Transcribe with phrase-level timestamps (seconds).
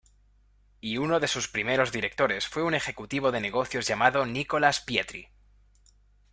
[0.79, 5.29] Y uno de sus primeros directores fue un ejecutivo de negocios llamado Nicolas Pietri.